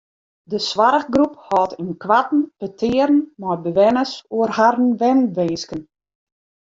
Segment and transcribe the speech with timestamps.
[0.51, 5.81] De soarchgroep hâldt ynkoarten petearen mei bewenners oer harren wenwinsken.